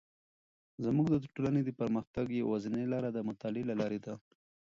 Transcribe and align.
زموږ 0.85 1.07
د 1.11 1.15
ټولنې 1.33 1.61
د 1.65 1.69
پرمختګ 1.79 2.25
یوازینی 2.41 2.85
لاره 2.93 3.09
د 3.11 3.19
مطالعې 3.29 3.63
له 3.69 3.75
لارې 3.81 3.99
ده. 4.05 4.13